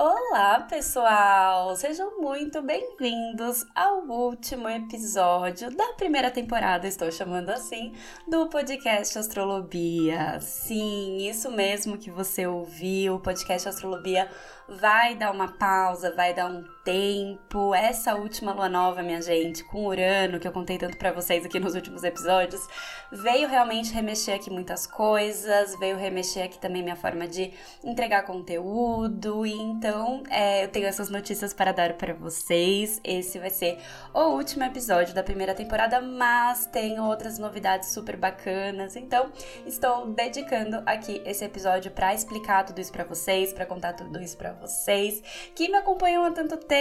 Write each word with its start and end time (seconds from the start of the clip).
Olá, 0.00 0.60
pessoal! 0.60 1.74
Sejam 1.74 2.20
muito 2.20 2.62
bem-vindos 2.62 3.66
ao 3.74 4.04
último 4.06 4.68
episódio 4.68 5.74
da 5.74 5.92
primeira 5.94 6.30
temporada, 6.30 6.86
estou 6.86 7.10
chamando 7.10 7.50
assim, 7.50 7.92
do 8.28 8.46
podcast 8.46 9.18
Astrolobia. 9.18 10.38
Sim, 10.40 11.28
isso 11.28 11.50
mesmo 11.50 11.98
que 11.98 12.12
você 12.12 12.46
ouviu, 12.46 13.16
o 13.16 13.20
podcast 13.20 13.68
Astrolobia 13.68 14.30
vai 14.68 15.16
dar 15.16 15.32
uma 15.32 15.48
pausa, 15.58 16.14
vai 16.14 16.32
dar 16.32 16.46
um 16.46 16.62
tempo. 16.88 17.74
Essa 17.74 18.14
última 18.14 18.54
lua 18.54 18.66
nova, 18.66 19.02
minha 19.02 19.20
gente, 19.20 19.62
com 19.62 19.84
Urano, 19.86 20.40
que 20.40 20.48
eu 20.48 20.52
contei 20.52 20.78
tanto 20.78 20.96
para 20.96 21.12
vocês 21.12 21.44
aqui 21.44 21.60
nos 21.60 21.74
últimos 21.74 22.02
episódios, 22.02 22.66
veio 23.12 23.46
realmente 23.46 23.92
remexer 23.92 24.34
aqui 24.34 24.48
muitas 24.48 24.86
coisas, 24.86 25.78
veio 25.78 25.98
remexer 25.98 26.46
aqui 26.46 26.58
também 26.58 26.82
minha 26.82 26.96
forma 26.96 27.28
de 27.28 27.52
entregar 27.84 28.22
conteúdo. 28.22 29.44
E 29.44 29.52
então, 29.52 30.22
é, 30.30 30.64
eu 30.64 30.68
tenho 30.68 30.86
essas 30.86 31.10
notícias 31.10 31.52
para 31.52 31.72
dar 31.72 31.92
para 31.92 32.14
vocês. 32.14 32.98
Esse 33.04 33.38
vai 33.38 33.50
ser 33.50 33.76
o 34.14 34.30
último 34.30 34.64
episódio 34.64 35.14
da 35.14 35.22
primeira 35.22 35.54
temporada, 35.54 36.00
mas 36.00 36.64
tem 36.64 36.98
outras 36.98 37.38
novidades 37.38 37.92
super 37.92 38.16
bacanas. 38.16 38.96
Então, 38.96 39.30
estou 39.66 40.06
dedicando 40.06 40.82
aqui 40.86 41.20
esse 41.26 41.44
episódio 41.44 41.90
para 41.90 42.14
explicar 42.14 42.64
tudo 42.64 42.80
isso 42.80 42.92
para 42.92 43.04
vocês, 43.04 43.52
para 43.52 43.66
contar 43.66 43.92
tudo 43.92 44.22
isso 44.22 44.38
para 44.38 44.54
vocês 44.54 45.22
que 45.54 45.68
me 45.68 45.76
acompanham 45.76 46.24
há 46.24 46.30
tanto 46.30 46.56
tempo, 46.56 46.77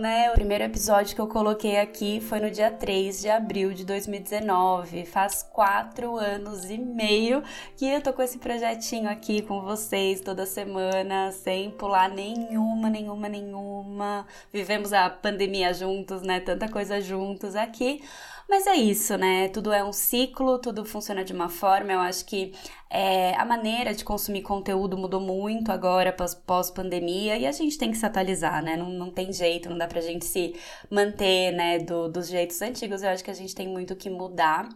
né? 0.00 0.30
O 0.30 0.32
primeiro 0.32 0.64
episódio 0.64 1.14
que 1.14 1.20
eu 1.20 1.26
coloquei 1.26 1.78
aqui 1.78 2.20
foi 2.22 2.40
no 2.40 2.50
dia 2.50 2.70
3 2.70 3.20
de 3.20 3.28
abril 3.28 3.74
de 3.74 3.84
2019. 3.84 5.04
Faz 5.04 5.42
quatro 5.42 6.16
anos 6.16 6.70
e 6.70 6.78
meio 6.78 7.42
que 7.76 7.86
eu 7.86 8.00
tô 8.00 8.14
com 8.14 8.22
esse 8.22 8.38
projetinho 8.38 9.10
aqui 9.10 9.42
com 9.42 9.60
vocês 9.60 10.22
toda 10.22 10.46
semana, 10.46 11.32
sem 11.32 11.70
pular 11.70 12.08
nenhuma, 12.08 12.88
nenhuma, 12.88 13.28
nenhuma. 13.28 14.26
Vivemos 14.50 14.94
a 14.94 15.10
pandemia 15.10 15.74
juntos, 15.74 16.22
né? 16.22 16.40
Tanta 16.40 16.66
coisa 16.66 16.98
juntos 16.98 17.54
aqui. 17.54 18.02
Mas 18.48 18.66
é 18.66 18.76
isso, 18.76 19.18
né? 19.18 19.48
Tudo 19.48 19.72
é 19.72 19.84
um 19.84 19.92
ciclo, 19.92 20.58
tudo 20.58 20.84
funciona 20.84 21.24
de 21.24 21.32
uma 21.32 21.48
forma. 21.48 21.92
Eu 21.92 22.00
acho 22.00 22.24
que 22.24 22.54
é, 22.88 23.34
a 23.34 23.44
maneira 23.44 23.92
de 23.92 24.04
consumir 24.04 24.42
conteúdo 24.42 24.96
mudou 24.96 25.20
muito 25.20 25.72
agora 25.72 26.14
pós-pandemia 26.46 27.36
e 27.36 27.44
a 27.44 27.52
gente 27.52 27.76
tem 27.76 27.90
que 27.90 27.96
se 27.96 28.06
atualizar, 28.06 28.62
né? 28.62 28.76
Não, 28.76 28.88
não 28.88 29.10
tem 29.10 29.32
jeito, 29.32 29.68
não 29.68 29.76
dá 29.76 29.88
pra 29.88 30.00
gente 30.00 30.24
se 30.24 30.54
manter, 30.88 31.52
né, 31.52 31.80
do, 31.80 32.08
dos 32.08 32.28
jeitos 32.28 32.62
antigos. 32.62 33.02
Eu 33.02 33.10
acho 33.10 33.24
que 33.24 33.30
a 33.30 33.34
gente 33.34 33.54
tem 33.54 33.68
muito 33.68 33.96
que 33.96 34.08
mudar. 34.08 34.68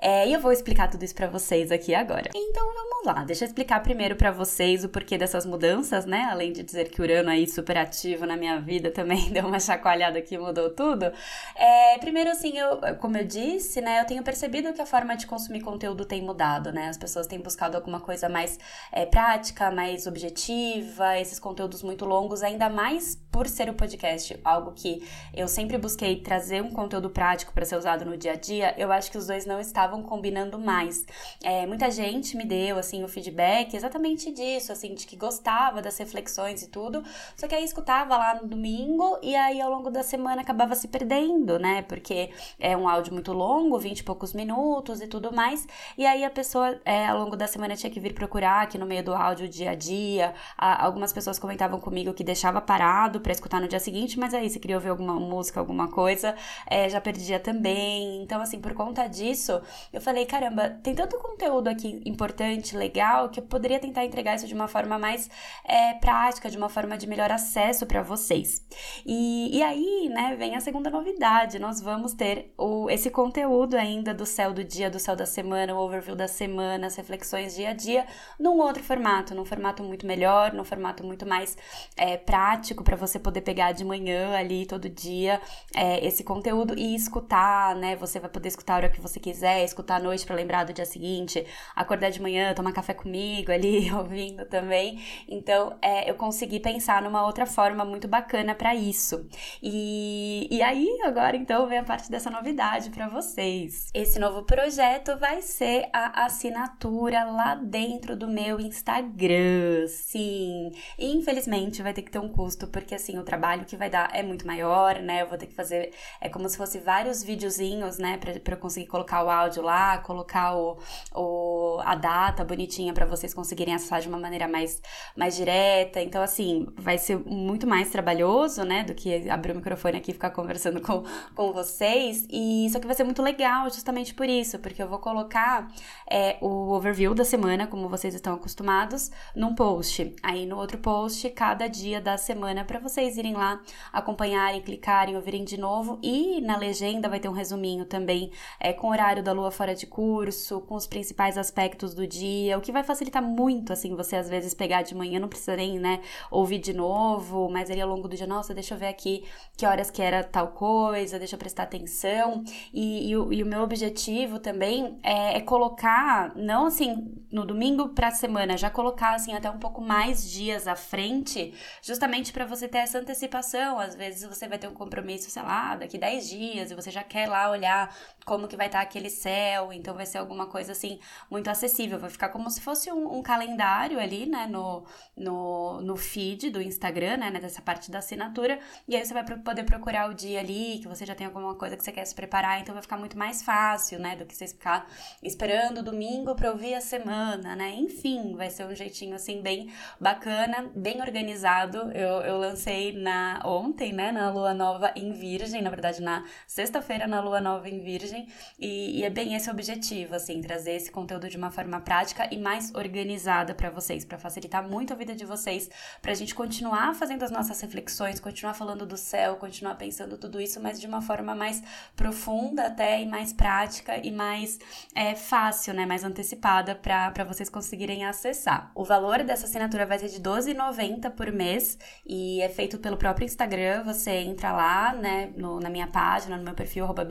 É, 0.00 0.28
e 0.28 0.32
eu 0.32 0.40
vou 0.40 0.52
explicar 0.52 0.88
tudo 0.88 1.04
isso 1.04 1.14
para 1.14 1.26
vocês 1.26 1.72
aqui 1.72 1.94
agora. 1.94 2.30
Então 2.34 2.64
vamos 2.72 3.06
lá, 3.06 3.24
deixa 3.24 3.44
eu 3.44 3.48
explicar 3.48 3.82
primeiro 3.82 4.14
para 4.14 4.30
vocês 4.30 4.84
o 4.84 4.88
porquê 4.88 5.18
dessas 5.18 5.44
mudanças, 5.44 6.06
né? 6.06 6.28
Além 6.30 6.52
de 6.52 6.62
dizer 6.62 6.88
que 6.88 7.02
Urano 7.02 7.30
aí 7.30 7.46
super 7.46 7.76
ativo 7.76 8.26
na 8.26 8.36
minha 8.36 8.60
vida 8.60 8.90
também 8.92 9.30
deu 9.32 9.44
uma 9.44 9.58
chacoalhada 9.58 10.22
que 10.22 10.38
mudou 10.38 10.70
tudo. 10.70 11.12
É, 11.56 11.98
primeiro, 11.98 12.30
assim, 12.30 12.56
eu, 12.56 12.78
como 13.00 13.16
eu 13.16 13.24
disse, 13.24 13.80
né, 13.80 14.00
eu 14.00 14.06
tenho 14.06 14.22
percebido 14.22 14.72
que 14.72 14.80
a 14.80 14.86
forma 14.86 15.16
de 15.16 15.26
consumir 15.26 15.60
conteúdo 15.60 16.04
tem 16.04 16.22
mudado, 16.22 16.72
né? 16.72 16.88
As 16.88 16.96
pessoas 16.96 17.26
têm 17.26 17.40
buscado 17.40 17.55
buscado 17.56 17.74
alguma 17.74 18.00
coisa 18.00 18.28
mais 18.28 18.58
é, 18.92 19.06
prática, 19.06 19.70
mais 19.70 20.06
objetiva, 20.06 21.18
esses 21.18 21.38
conteúdos 21.38 21.82
muito 21.82 22.04
longos, 22.04 22.42
ainda 22.42 22.68
mais 22.68 23.16
por 23.32 23.48
ser 23.48 23.68
o 23.68 23.74
podcast, 23.74 24.38
algo 24.42 24.72
que 24.72 25.06
eu 25.34 25.46
sempre 25.46 25.76
busquei 25.76 26.20
trazer 26.22 26.62
um 26.62 26.70
conteúdo 26.70 27.10
prático 27.10 27.52
para 27.52 27.66
ser 27.66 27.76
usado 27.76 28.02
no 28.04 28.16
dia 28.16 28.32
a 28.32 28.34
dia, 28.34 28.74
eu 28.78 28.90
acho 28.90 29.10
que 29.10 29.18
os 29.18 29.26
dois 29.26 29.44
não 29.44 29.60
estavam 29.60 30.02
combinando 30.02 30.58
mais. 30.58 31.04
É, 31.42 31.66
muita 31.66 31.90
gente 31.90 32.34
me 32.34 32.46
deu, 32.46 32.78
assim, 32.78 33.04
o 33.04 33.08
feedback 33.08 33.74
exatamente 33.74 34.32
disso, 34.32 34.72
assim, 34.72 34.94
de 34.94 35.06
que 35.06 35.16
gostava 35.16 35.82
das 35.82 35.98
reflexões 35.98 36.62
e 36.62 36.68
tudo, 36.70 37.02
só 37.36 37.46
que 37.46 37.54
aí 37.54 37.62
escutava 37.62 38.16
lá 38.16 38.36
no 38.40 38.48
domingo 38.48 39.18
e 39.22 39.34
aí 39.36 39.60
ao 39.60 39.70
longo 39.70 39.90
da 39.90 40.02
semana 40.02 40.40
acabava 40.40 40.74
se 40.74 40.88
perdendo, 40.88 41.58
né? 41.58 41.82
Porque 41.82 42.30
é 42.58 42.76
um 42.76 42.88
áudio 42.88 43.12
muito 43.12 43.32
longo, 43.32 43.78
20 43.78 43.98
e 43.98 44.02
poucos 44.02 44.32
minutos 44.32 45.02
e 45.02 45.06
tudo 45.06 45.30
mais, 45.30 45.66
e 45.98 46.06
aí 46.06 46.24
a 46.24 46.30
pessoa, 46.30 46.80
é, 46.84 47.06
ao 47.06 47.18
longo 47.18 47.36
da 47.36 47.45
da 47.46 47.52
semana 47.52 47.76
tinha 47.76 47.90
que 47.90 48.00
vir 48.00 48.12
procurar 48.12 48.62
aqui 48.62 48.76
no 48.76 48.84
meio 48.84 49.04
do 49.04 49.14
áudio 49.14 49.48
dia 49.48 49.70
a 49.70 49.74
dia. 49.74 50.34
algumas 50.58 51.12
pessoas 51.12 51.38
comentavam 51.38 51.78
comigo 51.78 52.12
que 52.12 52.24
deixava 52.24 52.60
parado 52.60 53.20
para 53.20 53.32
escutar 53.32 53.60
no 53.60 53.68
dia 53.68 53.78
seguinte, 53.78 54.18
mas 54.18 54.34
aí 54.34 54.50
se 54.50 54.58
queria 54.58 54.76
ouvir 54.76 54.88
alguma 54.88 55.14
música, 55.14 55.60
alguma 55.60 55.88
coisa, 55.88 56.34
é, 56.68 56.88
já 56.88 57.00
perdia 57.00 57.38
também. 57.38 58.22
Então, 58.22 58.40
assim, 58.40 58.60
por 58.60 58.74
conta 58.74 59.06
disso, 59.06 59.62
eu 59.92 60.00
falei, 60.00 60.26
caramba, 60.26 60.70
tem 60.82 60.94
tanto 60.94 61.16
conteúdo 61.18 61.68
aqui 61.68 62.02
importante, 62.04 62.76
legal, 62.76 63.28
que 63.28 63.38
eu 63.38 63.44
poderia 63.44 63.78
tentar 63.78 64.04
entregar 64.04 64.34
isso 64.34 64.46
de 64.46 64.54
uma 64.54 64.66
forma 64.66 64.98
mais 64.98 65.30
é, 65.64 65.94
prática, 65.94 66.50
de 66.50 66.56
uma 66.56 66.68
forma 66.68 66.98
de 66.98 67.06
melhor 67.06 67.30
acesso 67.30 67.86
para 67.86 68.02
vocês. 68.02 68.66
E, 69.06 69.56
e 69.56 69.62
aí, 69.62 70.10
né, 70.12 70.34
vem 70.36 70.56
a 70.56 70.60
segunda 70.60 70.90
novidade. 70.90 71.60
Nós 71.60 71.80
vamos 71.80 72.12
ter 72.12 72.52
o, 72.58 72.90
esse 72.90 73.08
conteúdo 73.08 73.76
ainda 73.76 74.12
do 74.12 74.26
céu 74.26 74.52
do 74.52 74.64
dia, 74.64 74.90
do 74.90 74.98
céu 74.98 75.14
da 75.14 75.26
semana, 75.26 75.74
o 75.74 75.78
overview 75.78 76.16
da 76.16 76.26
semana, 76.26 76.88
as 76.88 76.96
reflexões 76.96 77.35
dia 77.44 77.70
a 77.70 77.72
dia 77.72 78.06
num 78.38 78.58
outro 78.58 78.82
formato, 78.82 79.34
num 79.34 79.44
formato 79.44 79.82
muito 79.82 80.06
melhor, 80.06 80.52
num 80.52 80.64
formato 80.64 81.04
muito 81.04 81.26
mais 81.26 81.56
é, 81.96 82.16
prático 82.16 82.82
para 82.82 82.96
você 82.96 83.18
poder 83.18 83.42
pegar 83.42 83.72
de 83.72 83.84
manhã 83.84 84.36
ali 84.36 84.66
todo 84.66 84.88
dia 84.88 85.40
é, 85.74 86.04
esse 86.06 86.24
conteúdo 86.24 86.74
e 86.78 86.94
escutar, 86.94 87.74
né? 87.76 87.96
Você 87.96 88.18
vai 88.18 88.30
poder 88.30 88.48
escutar 88.48 88.74
a 88.74 88.76
hora 88.76 88.88
que 88.88 89.00
você 89.00 89.20
quiser, 89.20 89.64
escutar 89.64 89.96
à 89.96 89.98
noite 89.98 90.24
para 90.26 90.34
lembrar 90.34 90.64
do 90.64 90.72
dia 90.72 90.84
seguinte, 90.84 91.46
acordar 91.74 92.10
de 92.10 92.20
manhã, 92.20 92.54
tomar 92.54 92.72
café 92.72 92.94
comigo 92.94 93.52
ali, 93.52 93.90
ouvindo 93.94 94.44
também. 94.46 95.02
Então, 95.28 95.76
é, 95.82 96.08
eu 96.10 96.14
consegui 96.14 96.60
pensar 96.60 97.02
numa 97.02 97.24
outra 97.26 97.46
forma 97.46 97.84
muito 97.84 98.08
bacana 98.08 98.54
para 98.54 98.74
isso. 98.74 99.26
E, 99.62 100.48
e 100.50 100.62
aí, 100.62 100.88
agora 101.04 101.36
então, 101.36 101.66
vem 101.66 101.78
a 101.78 101.84
parte 101.84 102.10
dessa 102.10 102.30
novidade 102.30 102.90
para 102.90 103.08
vocês. 103.08 103.90
Esse 103.94 104.18
novo 104.18 104.42
projeto 104.42 105.16
vai 105.18 105.42
ser 105.42 105.88
a 105.92 106.24
assinatura 106.24 107.25
lá 107.34 107.54
dentro 107.54 108.16
do 108.16 108.28
meu 108.28 108.60
Instagram. 108.60 109.86
Sim, 109.88 110.72
infelizmente 110.98 111.82
vai 111.82 111.92
ter 111.92 112.02
que 112.02 112.10
ter 112.10 112.18
um 112.18 112.28
custo, 112.28 112.66
porque 112.68 112.94
assim, 112.94 113.18
o 113.18 113.22
trabalho 113.22 113.64
que 113.64 113.76
vai 113.76 113.90
dar 113.90 114.10
é 114.14 114.22
muito 114.22 114.46
maior, 114.46 115.00
né? 115.00 115.22
Eu 115.22 115.28
vou 115.28 115.38
ter 115.38 115.46
que 115.46 115.54
fazer, 115.54 115.92
é 116.20 116.28
como 116.28 116.48
se 116.48 116.56
fosse 116.56 116.78
vários 116.78 117.22
videozinhos, 117.22 117.98
né? 117.98 118.18
Pra, 118.18 118.38
pra 118.40 118.54
eu 118.54 118.58
conseguir 118.58 118.86
colocar 118.86 119.24
o 119.24 119.30
áudio 119.30 119.62
lá, 119.62 119.98
colocar 119.98 120.56
o, 120.56 120.78
o, 121.14 121.80
a 121.84 121.94
data 121.94 122.44
bonitinha 122.44 122.92
para 122.92 123.06
vocês 123.06 123.34
conseguirem 123.34 123.74
acessar 123.74 124.00
de 124.00 124.08
uma 124.08 124.18
maneira 124.18 124.48
mais, 124.48 124.80
mais 125.16 125.36
direta. 125.36 126.00
Então, 126.00 126.22
assim, 126.22 126.66
vai 126.76 126.98
ser 126.98 127.18
muito 127.18 127.66
mais 127.66 127.90
trabalhoso, 127.90 128.64
né? 128.64 128.84
Do 128.84 128.94
que 128.94 129.28
abrir 129.28 129.52
o 129.52 129.56
microfone 129.56 129.98
aqui 129.98 130.10
e 130.10 130.14
ficar 130.14 130.30
conversando 130.30 130.80
com, 130.80 131.04
com 131.34 131.52
vocês. 131.52 132.26
E 132.30 132.66
isso 132.66 132.76
aqui 132.76 132.86
vai 132.86 132.96
ser 132.96 133.04
muito 133.04 133.22
legal, 133.22 133.68
justamente 133.70 134.14
por 134.14 134.28
isso, 134.28 134.58
porque 134.58 134.82
eu 134.82 134.88
vou 134.88 134.98
colocar 134.98 135.68
é, 136.10 136.36
o 136.40 136.70
overview 136.72 137.14
da 137.16 137.24
semana, 137.24 137.66
como 137.66 137.88
vocês 137.88 138.14
estão 138.14 138.34
acostumados, 138.34 139.10
num 139.34 139.54
post. 139.54 140.14
Aí 140.22 140.46
no 140.46 140.56
outro 140.56 140.78
post, 140.78 141.28
cada 141.30 141.66
dia 141.66 142.00
da 142.00 142.16
semana, 142.16 142.64
para 142.64 142.78
vocês 142.78 143.16
irem 143.16 143.34
lá, 143.34 143.60
acompanharem, 143.92 144.60
clicarem, 144.60 145.16
ouvirem 145.16 145.44
de 145.44 145.58
novo. 145.58 145.98
E 146.02 146.40
na 146.40 146.56
legenda 146.56 147.08
vai 147.08 147.18
ter 147.18 147.28
um 147.28 147.32
resuminho 147.32 147.84
também, 147.84 148.30
é, 148.60 148.72
com 148.72 148.88
o 148.88 148.90
horário 148.90 149.22
da 149.22 149.32
lua 149.32 149.50
fora 149.50 149.74
de 149.74 149.86
curso, 149.86 150.60
com 150.60 150.74
os 150.74 150.86
principais 150.86 151.38
aspectos 151.38 151.94
do 151.94 152.06
dia, 152.06 152.58
o 152.58 152.60
que 152.60 152.70
vai 152.70 152.84
facilitar 152.84 153.22
muito, 153.22 153.72
assim, 153.72 153.94
você 153.94 154.16
às 154.16 154.28
vezes 154.28 154.54
pegar 154.54 154.82
de 154.82 154.94
manhã, 154.94 155.18
não 155.18 155.28
precisa 155.28 155.56
nem, 155.56 155.78
né, 155.78 156.00
ouvir 156.30 156.58
de 156.58 156.72
novo, 156.72 157.48
mas 157.50 157.70
ali 157.70 157.80
ao 157.80 157.88
longo 157.88 158.06
do 158.08 158.16
dia, 158.16 158.26
nossa, 158.26 158.54
deixa 158.54 158.74
eu 158.74 158.78
ver 158.78 158.88
aqui 158.88 159.24
que 159.56 159.64
horas 159.66 159.90
que 159.90 160.02
era 160.02 160.22
tal 160.22 160.48
coisa, 160.48 161.18
deixa 161.18 161.34
eu 161.34 161.38
prestar 161.38 161.62
atenção. 161.62 162.44
E, 162.72 163.10
e, 163.10 163.16
o, 163.16 163.32
e 163.32 163.42
o 163.42 163.46
meu 163.46 163.62
objetivo 163.62 164.38
também 164.38 164.98
é, 165.02 165.38
é 165.38 165.40
colocar, 165.40 166.34
não 166.36 166.66
assim, 166.66 167.05
no 167.30 167.44
domingo 167.44 167.90
para 167.90 168.08
a 168.08 168.10
semana, 168.10 168.56
já 168.56 168.70
colocar 168.70 169.14
assim 169.14 169.34
até 169.34 169.50
um 169.50 169.58
pouco 169.58 169.80
mais 169.80 170.30
dias 170.30 170.66
à 170.66 170.76
frente, 170.76 171.54
justamente 171.82 172.32
para 172.32 172.44
você 172.46 172.68
ter 172.68 172.78
essa 172.78 172.98
antecipação. 172.98 173.78
Às 173.78 173.94
vezes 173.94 174.28
você 174.28 174.48
vai 174.48 174.58
ter 174.58 174.68
um 174.68 174.74
compromisso, 174.74 175.30
sei 175.30 175.42
lá, 175.42 175.76
daqui 175.76 175.98
10 175.98 176.28
dias 176.28 176.70
e 176.70 176.74
você 176.74 176.90
já 176.90 177.02
quer 177.02 177.28
lá 177.28 177.50
olhar 177.50 177.94
como 178.24 178.48
que 178.48 178.56
vai 178.56 178.66
estar 178.66 178.78
tá 178.78 178.82
aquele 178.82 179.08
céu, 179.08 179.72
então 179.72 179.94
vai 179.94 180.04
ser 180.04 180.18
alguma 180.18 180.46
coisa 180.46 180.72
assim 180.72 180.98
muito 181.30 181.48
acessível, 181.48 181.98
vai 181.98 182.10
ficar 182.10 182.28
como 182.30 182.50
se 182.50 182.60
fosse 182.60 182.90
um, 182.90 183.18
um 183.18 183.22
calendário 183.22 184.00
ali, 184.00 184.26
né, 184.26 184.46
no, 184.46 184.84
no, 185.16 185.80
no 185.80 185.96
feed 185.96 186.50
do 186.50 186.60
Instagram, 186.60 187.18
né, 187.18 187.30
dessa 187.30 187.62
parte 187.62 187.90
da 187.90 187.98
assinatura, 188.00 188.58
e 188.88 188.96
aí 188.96 189.04
você 189.04 189.14
vai 189.14 189.24
poder 189.24 189.64
procurar 189.64 190.10
o 190.10 190.14
dia 190.14 190.40
ali, 190.40 190.80
que 190.80 190.88
você 190.88 191.06
já 191.06 191.14
tem 191.14 191.26
alguma 191.26 191.54
coisa 191.54 191.76
que 191.76 191.84
você 191.84 191.92
quer 191.92 192.04
se 192.04 192.14
preparar, 192.14 192.60
então 192.60 192.74
vai 192.74 192.82
ficar 192.82 192.96
muito 192.96 193.16
mais 193.16 193.42
fácil, 193.42 194.00
né, 194.00 194.16
do 194.16 194.26
que 194.26 194.34
você 194.34 194.48
ficar 194.48 194.88
esperando 195.22 195.82
domingo 195.82 196.34
para 196.34 196.50
ouvir 196.50 196.74
a 196.74 196.80
semana, 196.98 197.54
né, 197.54 197.74
enfim, 197.74 198.34
vai 198.36 198.48
ser 198.50 198.64
um 198.66 198.74
jeitinho 198.74 199.14
assim 199.14 199.42
bem 199.42 199.70
bacana, 200.00 200.70
bem 200.74 201.00
organizado, 201.00 201.90
eu, 201.92 202.20
eu 202.22 202.38
lancei 202.38 202.92
na 202.92 203.42
ontem, 203.44 203.92
né, 203.92 204.10
na 204.10 204.30
lua 204.30 204.54
nova 204.54 204.92
em 204.96 205.12
virgem, 205.12 205.60
na 205.60 205.70
verdade 205.70 206.00
na 206.00 206.24
sexta-feira 206.46 207.06
na 207.06 207.20
lua 207.20 207.40
nova 207.40 207.68
em 207.68 207.80
virgem, 207.80 208.28
e, 208.58 209.00
e, 209.00 209.04
é 209.04 209.10
bem 209.10 209.34
esse 209.34 209.48
o 209.48 209.52
objetivo, 209.52 210.14
assim, 210.14 210.40
trazer 210.40 210.72
esse 210.72 210.90
conteúdo 210.90 211.28
de 211.28 211.36
uma 211.36 211.50
forma 211.50 211.80
prática 211.80 212.28
e 212.32 212.38
mais 212.38 212.74
organizada 212.74 213.54
para 213.54 213.70
vocês, 213.70 214.04
para 214.04 214.18
facilitar 214.18 214.66
muito 214.66 214.92
a 214.92 214.96
vida 214.96 215.14
de 215.14 215.24
vocês, 215.24 215.68
para 216.00 216.12
a 216.12 216.14
gente 216.14 216.34
continuar 216.34 216.94
fazendo 216.94 217.22
as 217.22 217.30
nossas 217.30 217.60
reflexões, 217.60 218.20
continuar 218.20 218.54
falando 218.54 218.86
do 218.86 218.96
céu, 218.96 219.36
continuar 219.36 219.74
pensando 219.74 220.16
tudo 220.16 220.40
isso, 220.40 220.60
mas 220.60 220.80
de 220.80 220.86
uma 220.86 221.02
forma 221.02 221.34
mais 221.34 221.62
profunda 221.94 222.66
até 222.66 223.02
e 223.02 223.06
mais 223.06 223.32
prática 223.32 223.96
e 223.98 224.10
mais 224.10 224.58
é, 224.94 225.14
fácil, 225.14 225.74
né, 225.74 225.84
mais 225.84 226.04
antecipada 226.04 226.74
para 226.86 227.24
vocês 227.24 227.48
conseguirem 227.48 228.04
acessar. 228.04 228.70
O 228.72 228.84
valor 228.84 229.24
dessa 229.24 229.46
assinatura 229.46 229.84
vai 229.84 229.98
ser 229.98 230.06
de 230.06 230.18
R$12,90 230.18 231.10
por 231.10 231.32
mês 231.32 231.76
e 232.06 232.40
é 232.40 232.48
feito 232.48 232.78
pelo 232.78 232.96
próprio 232.96 233.24
Instagram. 233.24 233.82
Você 233.82 234.12
entra 234.12 234.52
lá, 234.52 234.92
né, 234.92 235.32
no, 235.36 235.58
na 235.58 235.68
minha 235.68 235.88
página, 235.88 236.36
no 236.36 236.44
meu 236.44 236.54
perfil, 236.54 236.84
arroba 236.84 237.04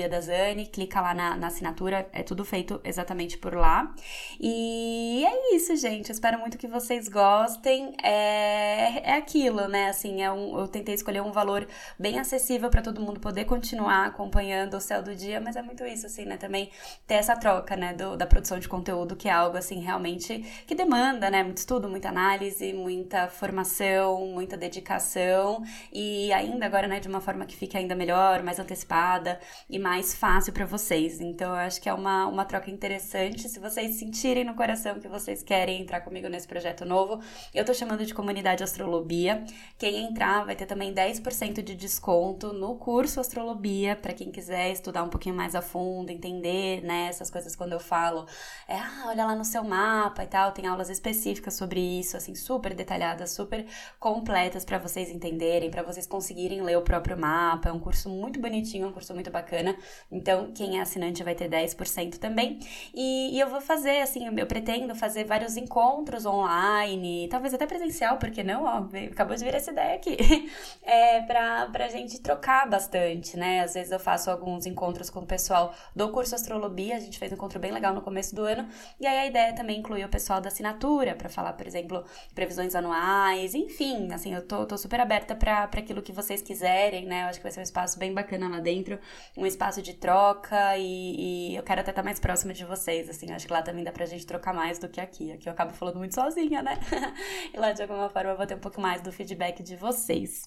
clica 0.72 1.02
lá 1.02 1.14
na, 1.14 1.36
na 1.36 1.48
assinatura, 1.48 2.08
é 2.14 2.24
tudo 2.24 2.46
feito 2.46 2.80
exatamente 2.86 3.38
por 3.38 3.54
lá. 3.54 3.94
E 4.40 5.26
é 5.26 5.56
isso, 5.56 5.76
gente. 5.76 6.10
Eu 6.10 6.14
espero 6.14 6.40
muito 6.40 6.58
que 6.58 6.68
vocês 6.68 7.10
gostem. 7.10 7.94
É, 8.02 9.12
é 9.12 9.18
aquilo, 9.18 9.68
né? 9.68 9.90
Assim, 9.90 10.22
é 10.22 10.32
um, 10.32 10.58
eu 10.58 10.70
tentei 10.70 10.96
escolher 10.96 11.22
um 11.22 11.34
valor 11.34 11.68
bem 12.00 12.18
acessível 12.18 12.70
para 12.70 12.82
todo 12.82 13.02
mundo 13.02 13.20
poder 13.20 13.44
continuar 13.44 14.06
acompanhando 14.06 14.76
o 14.78 14.80
céu 14.80 15.04
do 15.04 15.14
dia, 15.14 15.42
mas 15.42 15.58
é 15.58 15.62
muito 15.62 15.84
isso, 15.86 16.06
assim, 16.06 16.24
né? 16.24 16.38
Também 16.38 16.72
ter 17.06 17.16
essa 17.16 17.36
troca, 17.36 17.76
né, 17.76 17.94
do, 17.94 18.16
da 18.16 18.26
produção 18.26 18.58
de 18.58 18.70
conteúdo, 18.70 19.18
que 19.18 19.28
é 19.28 19.32
algo, 19.32 19.55
assim, 19.58 19.80
realmente 19.80 20.44
que 20.66 20.76
demanda, 20.76 21.30
né? 21.30 21.44
Muito 21.44 21.58
estudo, 21.58 21.90
muita 21.90 22.10
análise, 22.10 22.74
muita 22.74 23.28
formação, 23.28 24.28
muita 24.28 24.58
dedicação 24.58 25.64
e 25.92 26.32
ainda 26.34 26.66
agora, 26.66 26.88
né, 26.88 27.00
de 27.00 27.08
uma 27.08 27.22
forma 27.22 27.46
que 27.46 27.56
fique 27.56 27.78
ainda 27.78 27.96
melhor, 27.96 28.44
mais 28.44 28.60
antecipada 28.60 29.40
e 29.70 29.80
mais 29.80 30.14
fácil 30.14 30.54
para 30.54 30.66
vocês. 30.66 31.22
Então, 31.22 31.52
eu 31.52 31.58
acho 31.58 31.82
que 31.82 31.90
é 31.90 31.94
uma, 31.94 32.28
uma 32.28 32.46
troca 32.46 32.70
interessante. 32.70 33.48
Se 33.48 33.60
vocês 33.60 33.96
sentirem 33.96 34.44
no 34.44 34.56
coração 34.56 35.00
que 35.00 35.08
vocês 35.08 35.44
querem 35.44 35.82
entrar 35.82 36.02
comigo 36.02 36.28
nesse 36.28 36.48
projeto 36.48 36.86
novo, 36.86 37.22
eu 37.54 37.64
tô 37.64 37.74
chamando 37.74 38.06
de 38.06 38.14
comunidade 38.14 38.64
Astrolobia. 38.64 39.44
Quem 39.78 40.06
entrar 40.06 40.46
vai 40.46 40.56
ter 40.56 40.66
também 40.66 40.94
10% 40.94 41.62
de 41.62 41.76
desconto 41.76 42.52
no 42.54 42.76
curso 42.76 43.20
Astrolobia, 43.20 43.96
para 43.96 44.14
quem 44.14 44.32
quiser 44.32 44.72
estudar 44.72 45.04
um 45.04 45.10
pouquinho 45.10 45.36
mais 45.36 45.56
a 45.56 45.62
fundo, 45.62 46.10
entender, 46.12 46.82
né, 46.84 47.08
essas 47.08 47.30
coisas 47.30 47.56
quando 47.56 47.74
eu 47.74 47.80
falo, 47.80 48.26
é, 48.68 48.76
ah, 48.76 49.06
olha 49.08 49.26
lá 49.26 49.36
no 49.36 49.45
seu 49.46 49.64
mapa 49.64 50.24
e 50.24 50.28
tal, 50.28 50.52
tem 50.52 50.68
aulas 50.68 50.90
específicas 50.90 51.54
sobre 51.54 51.80
isso, 51.80 52.18
assim, 52.18 52.36
super 52.36 52.74
detalhadas, 52.74 53.32
super 53.32 53.66
completas 54.00 54.66
para 54.66 54.78
vocês 54.78 55.10
entenderem, 55.10 55.70
para 55.70 55.84
vocês 55.84 56.08
conseguirem 56.08 56.62
ler 56.62 56.78
o 56.78 56.82
próprio 56.82 57.18
mapa. 57.18 57.70
É 57.70 57.72
um 57.72 57.80
curso 57.80 58.10
muito 58.10 58.40
bonitinho, 58.40 58.88
um 58.88 58.92
curso 58.92 59.14
muito 59.14 59.32
bacana. 59.32 59.78
Então, 60.12 60.52
quem 60.54 60.80
é 60.80 60.82
assinante 60.82 61.24
vai 61.24 61.36
ter 61.36 61.50
10% 61.50 62.18
também. 62.18 62.60
E, 62.94 63.36
e, 63.36 63.40
eu 63.40 63.50
vou 63.50 63.62
fazer, 63.62 64.02
assim, 64.02 64.28
eu 64.38 64.48
pretendo 64.48 64.96
fazer 64.96 65.24
vários 65.24 65.58
encontros 65.58 66.26
online, 66.26 67.28
talvez 67.30 67.54
até 67.54 67.66
presencial, 67.66 68.18
porque 68.18 68.44
não? 68.44 68.64
Ó, 68.64 68.88
acabou 69.12 69.36
de 69.36 69.44
vir 69.44 69.56
essa 69.56 69.72
ideia 69.72 69.96
aqui. 69.96 70.16
É, 70.88 71.22
pra, 71.22 71.68
pra 71.72 71.88
gente 71.88 72.22
trocar 72.22 72.70
bastante, 72.70 73.36
né? 73.38 73.62
Às 73.62 73.74
vezes 73.74 73.92
eu 73.92 74.00
faço 74.00 74.30
alguns 74.30 74.66
encontros 74.66 75.10
com 75.10 75.22
o 75.22 75.26
pessoal 75.26 75.74
do 75.96 76.10
curso 76.12 76.36
Astrolobia, 76.36 76.96
a 76.96 77.00
gente 77.00 77.18
fez 77.18 77.32
um 77.32 77.36
encontro 77.36 77.60
bem 77.60 77.72
legal 77.72 77.94
no 77.94 78.02
começo 78.02 78.36
do 78.36 78.44
ano. 78.44 78.68
E 79.00 79.08
aí 79.08 79.18
a 79.18 79.26
ideia 79.36 79.54
também 79.54 79.80
incluir 79.80 80.06
o 80.06 80.10
pessoal 80.10 80.40
da 80.40 80.48
assinatura, 80.48 81.14
para 81.14 81.28
falar, 81.28 81.54
por 81.54 81.68
exemplo, 81.68 82.06
previsões 82.34 82.74
anuais, 82.74 83.54
enfim, 83.54 84.12
assim, 84.14 84.34
eu 84.34 84.42
tô, 84.42 84.66
tô 84.66 84.78
super 84.78 85.00
aberta 85.02 85.36
para 85.36 85.64
aquilo 85.64 86.02
que 86.02 86.14
vocês 86.14 86.42
quiserem, 86.42 87.06
né? 87.06 87.24
Eu 87.24 87.28
acho 87.28 87.40
que 87.40 87.44
vai 87.44 87.52
ser 87.52 87.60
um 87.60 87.64
espaço 87.64 88.00
bem 88.00 88.14
bacana 88.14 88.48
lá 88.48 88.60
dentro, 88.60 88.98
um 89.36 89.46
espaço 89.46 89.82
de 89.82 89.94
troca 89.94 90.78
e, 90.78 91.52
e 91.52 91.56
eu 91.56 91.64
quero 91.64 91.82
até 91.82 91.92
estar 91.92 92.04
mais 92.04 92.20
próxima 92.20 92.54
de 92.54 92.64
vocês, 92.64 93.10
assim, 93.10 93.32
acho 93.32 93.46
que 93.46 93.52
lá 93.52 93.62
também 93.62 93.84
dá 93.84 93.92
pra 93.92 94.06
gente 94.06 94.26
trocar 94.26 94.54
mais 94.54 94.80
do 94.80 94.88
que 94.88 95.02
aqui. 95.02 95.32
Aqui 95.34 95.50
eu 95.50 95.54
acabo 95.54 95.74
falando 95.74 95.98
muito 95.98 96.16
sozinha, 96.16 96.62
né? 96.62 96.80
e 97.54 97.58
lá 97.58 97.74
de 97.74 97.82
alguma 97.82 98.10
forma 98.10 98.32
eu 98.32 98.38
vou 98.38 98.48
ter 98.48 98.56
um 98.56 98.60
pouco 98.60 98.80
mais 98.80 99.02
do 99.02 99.12
feedback 99.12 99.62
de 99.62 99.76
vocês. 99.76 100.46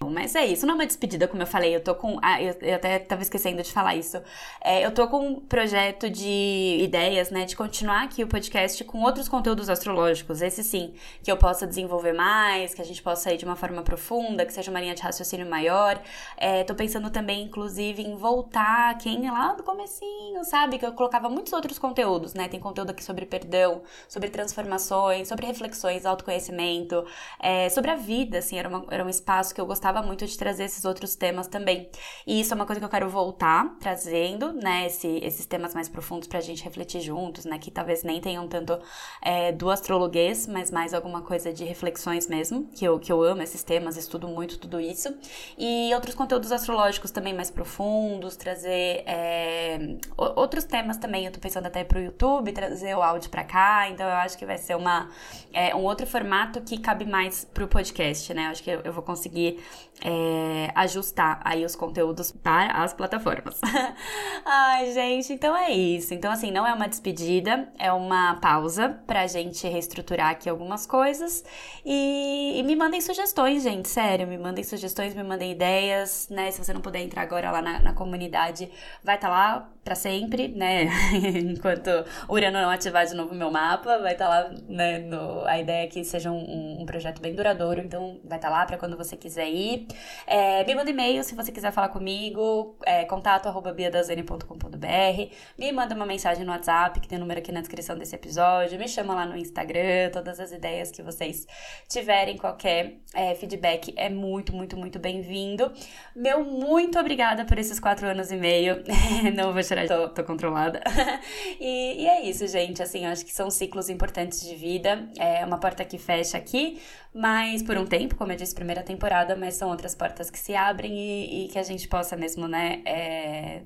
Mas 0.00 0.34
é 0.34 0.44
isso, 0.46 0.66
não 0.66 0.72
é 0.72 0.76
uma 0.76 0.86
despedida, 0.86 1.28
como 1.28 1.42
eu 1.42 1.46
falei, 1.46 1.74
eu 1.76 1.82
tô 1.82 1.94
com. 1.94 2.18
Ah, 2.22 2.42
eu, 2.42 2.56
eu 2.60 2.74
até 2.76 2.98
tava 2.98 3.22
esquecendo 3.22 3.62
de 3.62 3.70
falar 3.70 3.94
isso. 3.94 4.20
É, 4.62 4.84
eu 4.84 4.90
tô 4.92 5.06
com 5.08 5.28
um 5.28 5.40
projeto 5.40 6.08
de 6.08 6.78
ideias, 6.80 7.30
né, 7.30 7.44
de 7.44 7.54
continuar 7.54 8.02
aqui 8.02 8.21
o 8.24 8.28
podcast 8.28 8.82
com 8.84 9.02
outros 9.02 9.28
conteúdos 9.28 9.68
astrológicos, 9.68 10.42
esse 10.42 10.62
sim, 10.62 10.94
que 11.22 11.30
eu 11.30 11.36
possa 11.36 11.66
desenvolver 11.66 12.12
mais, 12.12 12.74
que 12.74 12.80
a 12.80 12.84
gente 12.84 13.02
possa 13.02 13.32
ir 13.32 13.36
de 13.36 13.44
uma 13.44 13.56
forma 13.56 13.82
profunda, 13.82 14.44
que 14.44 14.52
seja 14.52 14.70
uma 14.70 14.80
linha 14.80 14.94
de 14.94 15.02
raciocínio 15.02 15.48
maior. 15.48 16.00
É, 16.36 16.64
tô 16.64 16.74
pensando 16.74 17.10
também, 17.10 17.42
inclusive, 17.42 18.02
em 18.02 18.16
voltar 18.16 18.96
quem 18.98 19.26
é 19.26 19.30
lá 19.30 19.54
do 19.54 19.62
comecinho, 19.62 20.44
sabe? 20.44 20.78
Que 20.78 20.86
eu 20.86 20.92
colocava 20.92 21.28
muitos 21.28 21.52
outros 21.52 21.78
conteúdos, 21.78 22.34
né? 22.34 22.48
Tem 22.48 22.60
conteúdo 22.60 22.90
aqui 22.90 23.02
sobre 23.02 23.26
perdão, 23.26 23.82
sobre 24.08 24.28
transformações, 24.30 25.28
sobre 25.28 25.46
reflexões, 25.46 26.04
autoconhecimento, 26.04 27.04
é, 27.40 27.68
sobre 27.68 27.90
a 27.90 27.96
vida, 27.96 28.38
assim, 28.38 28.58
era, 28.58 28.68
uma, 28.68 28.84
era 28.90 29.04
um 29.04 29.08
espaço 29.08 29.54
que 29.54 29.60
eu 29.60 29.66
gostava 29.66 30.02
muito 30.02 30.26
de 30.26 30.36
trazer 30.36 30.64
esses 30.64 30.84
outros 30.84 31.14
temas 31.14 31.46
também. 31.46 31.88
E 32.26 32.40
isso 32.40 32.52
é 32.52 32.56
uma 32.56 32.66
coisa 32.66 32.80
que 32.80 32.84
eu 32.84 32.90
quero 32.90 33.08
voltar 33.08 33.76
trazendo, 33.80 34.52
né? 34.52 34.86
Esse, 34.86 35.18
esses 35.22 35.46
temas 35.46 35.74
mais 35.74 35.88
profundos 35.88 36.28
pra 36.28 36.40
gente 36.40 36.62
refletir 36.64 37.00
juntos, 37.00 37.44
né? 37.44 37.58
Que 37.58 37.70
talvez 37.70 38.02
nem 38.02 38.11
tenham 38.20 38.46
tanto 38.48 38.78
é, 39.20 39.52
do 39.52 39.70
astrologuês, 39.70 40.46
mas 40.46 40.70
mais 40.70 40.94
alguma 40.94 41.22
coisa 41.22 41.52
de 41.52 41.64
reflexões 41.64 42.26
mesmo, 42.26 42.68
que 42.74 42.84
eu, 42.84 42.98
que 42.98 43.12
eu 43.12 43.22
amo 43.22 43.42
esses 43.42 43.62
temas, 43.62 43.96
estudo 43.96 44.28
muito 44.28 44.58
tudo 44.58 44.80
isso. 44.80 45.14
E 45.56 45.92
outros 45.94 46.14
conteúdos 46.14 46.52
astrológicos 46.52 47.10
também 47.10 47.34
mais 47.34 47.50
profundos, 47.50 48.36
trazer 48.36 49.02
é, 49.06 49.96
outros 50.16 50.64
temas 50.64 50.96
também. 50.96 51.26
Eu 51.26 51.32
tô 51.32 51.40
pensando 51.40 51.66
até 51.66 51.84
pro 51.84 52.00
YouTube, 52.00 52.52
trazer 52.52 52.96
o 52.96 53.02
áudio 53.02 53.30
pra 53.30 53.44
cá, 53.44 53.88
então 53.88 54.06
eu 54.06 54.16
acho 54.16 54.36
que 54.36 54.46
vai 54.46 54.58
ser 54.58 54.76
uma, 54.76 55.10
é, 55.52 55.74
um 55.74 55.82
outro 55.82 56.06
formato 56.06 56.60
que 56.60 56.78
cabe 56.78 57.04
mais 57.04 57.44
pro 57.44 57.68
podcast, 57.68 58.32
né? 58.34 58.46
Eu 58.46 58.50
acho 58.50 58.62
que 58.62 58.70
eu, 58.70 58.80
eu 58.80 58.92
vou 58.92 59.02
conseguir 59.02 59.62
é, 60.04 60.70
ajustar 60.74 61.40
aí 61.44 61.64
os 61.64 61.76
conteúdos 61.76 62.32
para 62.32 62.82
as 62.82 62.92
plataformas. 62.92 63.60
Ai, 64.44 64.92
gente, 64.92 65.32
então 65.32 65.56
é 65.56 65.70
isso. 65.70 66.12
Então, 66.14 66.30
assim, 66.30 66.50
não 66.50 66.66
é 66.66 66.72
uma 66.72 66.88
despedida, 66.88 67.68
é 67.78 67.92
uma 67.92 68.01
pausa 68.40 68.88
pra 69.06 69.26
gente 69.26 69.66
reestruturar 69.68 70.30
aqui 70.30 70.48
algumas 70.48 70.86
coisas. 70.86 71.44
E, 71.84 72.58
e 72.58 72.62
me 72.62 72.76
mandem 72.76 73.00
sugestões, 73.00 73.62
gente, 73.62 73.88
sério, 73.88 74.26
me 74.26 74.38
mandem 74.38 74.64
sugestões, 74.64 75.14
me 75.14 75.22
mandem 75.22 75.52
ideias, 75.52 76.28
né? 76.30 76.50
Se 76.50 76.64
você 76.64 76.72
não 76.72 76.80
puder 76.80 77.00
entrar 77.00 77.22
agora 77.22 77.50
lá 77.50 77.62
na, 77.62 77.80
na 77.80 77.92
comunidade, 77.92 78.70
vai 79.02 79.16
estar 79.16 79.28
tá 79.28 79.34
lá 79.34 79.72
para 79.84 79.94
sempre, 79.94 80.48
né? 80.48 80.88
Enquanto 81.42 81.88
o 82.28 82.34
Urano 82.34 82.60
não 82.60 82.70
ativar 82.70 83.04
de 83.04 83.14
novo 83.14 83.34
meu 83.34 83.50
mapa, 83.50 83.98
vai 83.98 84.12
estar 84.12 84.28
tá 84.28 84.30
lá, 84.30 84.54
né? 84.68 84.98
No, 84.98 85.44
a 85.44 85.58
ideia 85.58 85.84
é 85.84 85.86
que 85.86 86.04
seja 86.04 86.30
um, 86.30 86.82
um 86.82 86.86
projeto 86.86 87.20
bem 87.20 87.34
duradouro, 87.34 87.80
então 87.80 88.20
vai 88.24 88.38
estar 88.38 88.48
tá 88.48 88.54
lá 88.54 88.66
para 88.66 88.78
quando 88.78 88.96
você 88.96 89.16
quiser 89.16 89.48
ir. 89.48 89.86
É, 90.26 90.64
me 90.64 90.74
manda 90.74 90.90
e-mail 90.90 91.24
se 91.24 91.34
você 91.34 91.50
quiser 91.50 91.72
falar 91.72 91.88
comigo, 91.88 92.76
é, 92.84 93.04
contato 93.04 93.48
arroba 93.48 93.72
biadazane.com.br, 93.72 95.34
me 95.58 95.72
manda 95.72 95.94
uma 95.94 96.06
mensagem 96.06 96.44
no 96.44 96.52
WhatsApp, 96.52 97.00
que 97.00 97.08
tem 97.08 97.18
o 97.18 97.20
número 97.20 97.40
aqui 97.40 97.50
na 97.50 97.60
descrição 97.60 97.91
desse 97.96 98.14
episódio, 98.14 98.78
me 98.78 98.88
chama 98.88 99.14
lá 99.14 99.26
no 99.26 99.36
Instagram, 99.36 100.10
todas 100.12 100.38
as 100.40 100.52
ideias 100.52 100.90
que 100.90 101.02
vocês 101.02 101.46
tiverem, 101.88 102.36
qualquer 102.36 102.98
é, 103.14 103.34
feedback 103.34 103.92
é 103.96 104.08
muito, 104.08 104.54
muito, 104.54 104.76
muito 104.76 104.98
bem-vindo. 104.98 105.72
Meu 106.14 106.44
muito 106.44 106.98
obrigada 106.98 107.44
por 107.44 107.58
esses 107.58 107.78
quatro 107.78 108.06
anos 108.06 108.30
e 108.30 108.36
meio, 108.36 108.82
não 109.34 109.52
vou 109.52 109.62
tirar, 109.62 109.86
tô, 109.86 110.08
tô 110.08 110.24
controlada. 110.24 110.80
e, 111.60 112.02
e 112.02 112.06
é 112.06 112.22
isso, 112.22 112.46
gente, 112.46 112.82
assim, 112.82 113.06
acho 113.06 113.24
que 113.24 113.32
são 113.32 113.50
ciclos 113.50 113.88
importantes 113.88 114.40
de 114.42 114.54
vida, 114.54 115.08
é 115.18 115.44
uma 115.44 115.58
porta 115.58 115.84
que 115.84 115.98
fecha 115.98 116.38
aqui, 116.38 116.80
mas 117.14 117.62
por 117.62 117.76
um 117.76 117.84
tempo, 117.84 118.14
como 118.14 118.32
eu 118.32 118.36
disse, 118.36 118.54
primeira 118.54 118.82
temporada, 118.82 119.36
mas 119.36 119.54
são 119.54 119.68
outras 119.70 119.94
portas 119.94 120.30
que 120.30 120.38
se 120.38 120.54
abrem 120.54 120.92
e, 120.96 121.44
e 121.44 121.48
que 121.48 121.58
a 121.58 121.62
gente 121.62 121.86
possa 121.88 122.16
mesmo, 122.16 122.48
né, 122.48 122.82
é, 122.86 123.62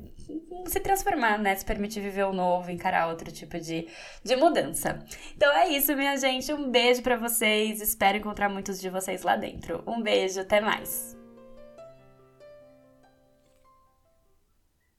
se 0.66 0.80
transformar, 0.80 1.38
né, 1.38 1.54
se 1.54 1.64
permitir 1.64 2.00
viver 2.00 2.24
o 2.24 2.32
novo, 2.32 2.70
encarar 2.70 3.08
outro 3.08 3.30
tipo 3.30 3.58
de, 3.58 3.86
de 4.24 4.36
mudança. 4.36 5.04
Então 5.36 5.52
é 5.52 5.68
isso, 5.68 5.94
minha 5.96 6.16
gente, 6.16 6.52
um 6.52 6.70
beijo 6.70 7.02
para 7.02 7.16
vocês, 7.16 7.80
espero 7.80 8.18
encontrar 8.18 8.48
muitos 8.48 8.80
de 8.80 8.88
vocês 8.90 9.22
lá 9.22 9.36
dentro. 9.36 9.82
Um 9.86 10.02
beijo, 10.02 10.40
até 10.40 10.60
mais! 10.60 11.25